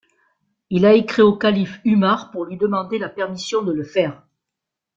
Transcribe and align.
Il 0.71 0.87
a 0.87 0.93
écrit 0.95 1.21
au 1.21 1.35
calife 1.37 1.79
'Umar 1.85 2.31
pour 2.31 2.45
lui 2.45 2.57
demander 2.57 2.97
la 2.97 3.07
permission 3.07 3.61
de 3.61 3.71
le 3.71 3.83
faire. 3.83 4.23